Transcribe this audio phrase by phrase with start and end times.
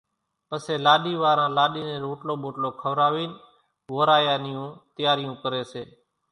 [0.47, 3.31] پسيَ لاڏِي واران لاڏِي نين روٽلو ٻوٽلو کوراوينَ
[3.93, 5.83] وورايا نِيوُن تيارِيون ڪريَ سي۔